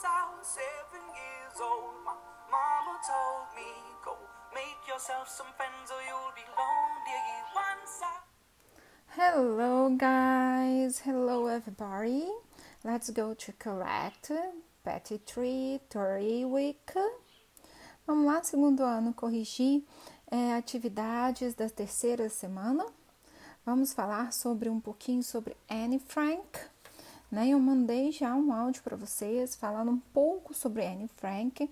[0.00, 1.92] since seven years old.
[2.06, 2.16] My
[2.48, 3.68] mama told me,
[4.02, 4.16] go
[4.54, 7.20] make yourself some friends or you'll be lonely
[7.54, 8.16] once I.
[9.08, 11.00] Hello, guys.
[11.00, 12.24] Hello, everybody.
[12.82, 14.32] Let's go to correct
[14.86, 16.90] Petitry Theory Week.
[18.06, 19.84] Vamos lá, segundo ano, corrigir
[20.30, 22.86] é, atividades da terceira semana.
[23.66, 26.58] Vamos falar sobre um pouquinho sobre Anne Frank.
[27.30, 27.48] Né?
[27.50, 31.70] Eu mandei já um áudio para vocês falando um pouco sobre Anne Frank.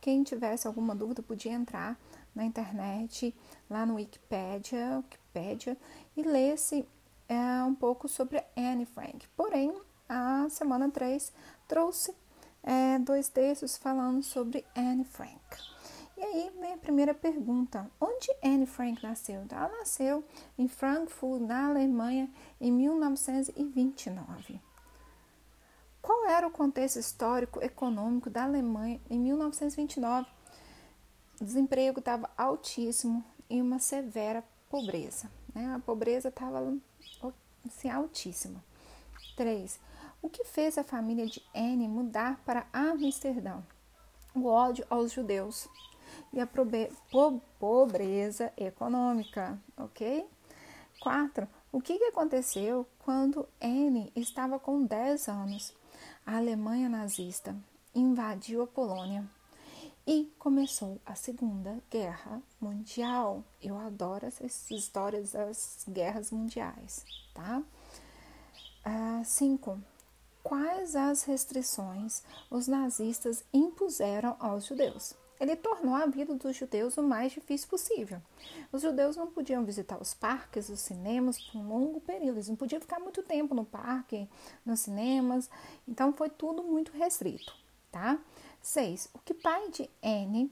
[0.00, 1.98] Quem tivesse alguma dúvida podia entrar
[2.34, 3.34] na internet,
[3.68, 5.76] lá no Wikipedia, Wikipedia
[6.16, 6.86] e lesse
[7.28, 9.26] é, um pouco sobre Anne Frank.
[9.36, 9.74] Porém,
[10.08, 11.32] a semana 3
[11.66, 12.14] trouxe
[12.62, 15.70] é, dois textos falando sobre Anne Frank.
[16.16, 19.44] E aí vem a primeira pergunta: onde Anne Frank nasceu?
[19.50, 20.22] Ela nasceu
[20.58, 24.60] em Frankfurt, na Alemanha, em 1929.
[26.10, 30.28] Qual era o contexto histórico econômico da Alemanha em 1929?
[31.40, 35.30] O desemprego estava altíssimo e uma severa pobreza.
[35.54, 35.72] Né?
[35.72, 36.76] A pobreza estava
[37.64, 38.60] assim, altíssima.
[39.36, 39.78] 3.
[40.20, 43.62] O que fez a família de Anne mudar para Amsterdã?
[44.34, 45.68] O ódio aos judeus
[46.32, 46.48] e a
[47.60, 50.26] pobreza econômica, ok?
[50.98, 51.46] 4.
[51.70, 55.79] O que, aconteceu quando Anne estava com 10 anos?
[56.26, 57.56] A Alemanha nazista
[57.94, 59.28] invadiu a Polônia
[60.06, 63.44] e começou a Segunda Guerra Mundial.
[63.60, 67.04] Eu adoro essas histórias das guerras mundiais,
[67.34, 67.62] tá?
[69.24, 69.70] 5.
[69.70, 69.80] Uh,
[70.42, 75.14] Quais as restrições os nazistas impuseram aos judeus?
[75.40, 78.20] Ele tornou a vida dos judeus o mais difícil possível.
[78.70, 82.56] Os judeus não podiam visitar os parques, os cinemas por um longo período, eles não
[82.56, 84.28] podiam ficar muito tempo no parque,
[84.66, 85.48] nos cinemas,
[85.88, 87.54] então foi tudo muito restrito,
[87.90, 88.18] tá?
[88.60, 89.08] 6.
[89.14, 90.44] O que pai de Anne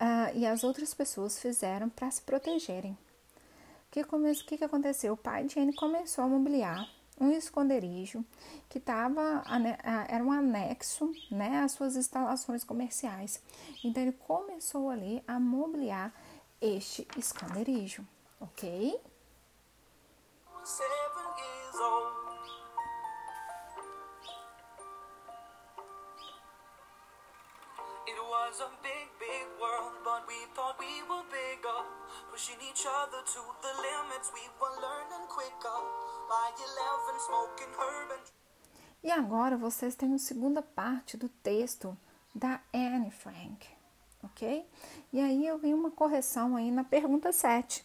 [0.00, 2.92] uh, e as outras pessoas fizeram para se protegerem?
[2.92, 4.04] O que,
[4.44, 5.14] que, que aconteceu?
[5.14, 8.24] O pai de Anne começou a mobiliar um esconderijo
[8.68, 9.42] que tava,
[10.08, 13.42] era um anexo né, às suas instalações comerciais.
[13.82, 16.12] Então ele começou ali a mobiliar
[16.60, 18.06] este esconderijo,
[18.40, 19.00] ok?
[28.46, 31.80] Was a big, big world, but we thought we were bigger.
[32.30, 35.78] Pushing each other to the limits, we were learning quicker.
[36.30, 38.26] By 11, smoking herb and...
[39.02, 41.96] E agora vocês têm a segunda parte do texto
[42.34, 43.66] da Anne Frank,
[44.22, 44.64] ok?
[45.12, 47.84] E aí eu vi uma correção aí na pergunta 7,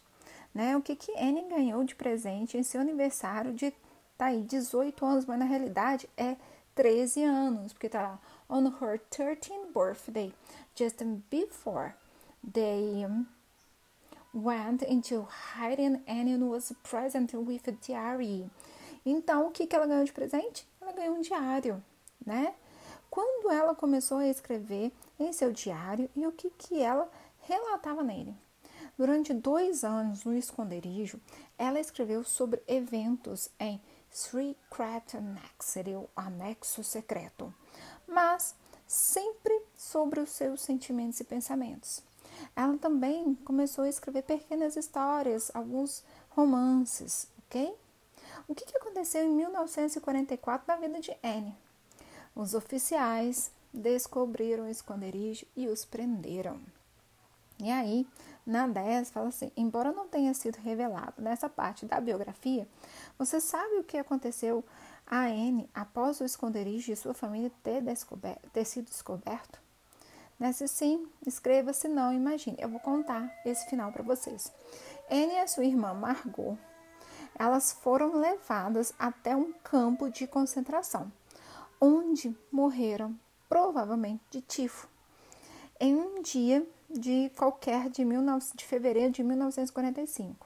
[0.53, 0.77] né?
[0.77, 3.73] O que que Anne ganhou de presente em seu aniversário de,
[4.17, 6.35] tá aí, 18 anos, mas na realidade é
[6.75, 10.33] 13 anos, porque tá lá, on her 13th birthday,
[10.75, 11.93] just before
[12.43, 13.05] they
[14.33, 18.49] went into hiding and was present with a diary.
[19.05, 20.67] Então, o que, que ela ganhou de presente?
[20.79, 21.83] Ela ganhou um diário,
[22.25, 22.53] né?
[23.09, 27.09] Quando ela começou a escrever em seu diário e o que, que ela
[27.41, 28.33] relatava nele.
[28.97, 31.19] Durante dois anos no esconderijo,
[31.57, 37.53] ela escreveu sobre eventos em Secret Annex, seria o anexo secreto,
[38.07, 38.53] mas
[38.85, 42.03] sempre sobre os seus sentimentos e pensamentos.
[42.55, 47.73] Ela também começou a escrever pequenas histórias, alguns romances, ok?
[48.47, 51.55] O que, que aconteceu em 1944 na vida de Anne?
[52.35, 56.59] Os oficiais descobriram o esconderijo e os prenderam.
[57.59, 58.07] E aí,
[58.51, 62.67] na 10, fala assim: embora não tenha sido revelado nessa parte da biografia,
[63.17, 64.63] você sabe o que aconteceu
[65.07, 67.81] a Anne após o esconderijo de sua família ter,
[68.51, 69.59] ter sido descoberto?
[70.37, 72.57] Nessa sim, escreva se não, imagine.
[72.59, 74.51] Eu vou contar esse final para vocês.
[75.09, 76.57] Anne e sua irmã Margot,
[77.37, 81.11] elas foram levadas até um campo de concentração,
[81.79, 84.90] onde morreram provavelmente de tifo.
[86.21, 90.45] Um dia de qualquer de, 19, de fevereiro de 1945.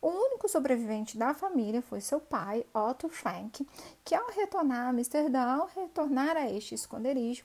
[0.00, 3.64] O único sobrevivente da família foi seu pai, Otto Frank,
[4.04, 7.44] que ao retornar a Amsterdã, ao retornar a este esconderijo,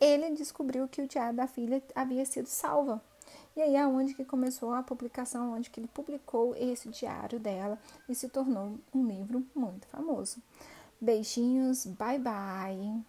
[0.00, 3.02] ele descobriu que o diário da filha havia sido salva.
[3.56, 7.76] E aí é onde que começou a publicação, onde que ele publicou esse diário dela
[8.08, 10.40] e se tornou um livro muito famoso.
[11.00, 13.04] Beijinhos, bye bye!